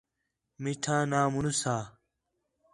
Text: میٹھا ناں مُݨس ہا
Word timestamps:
میٹھا 0.61 0.97
ناں 1.11 1.27
مُݨس 1.33 1.59
ہا 1.67 1.77